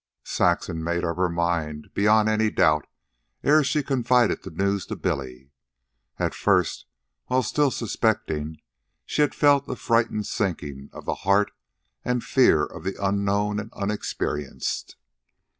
[0.25, 2.87] Saxon made up her mind, beyond any doubt,
[3.43, 5.51] ere she confided the news to Billy.
[6.17, 6.87] At first,
[7.27, 8.57] while still suspecting,
[9.05, 11.51] she had felt a frightened sinking of the heart
[12.03, 14.95] and fear of the unknown and unexperienced.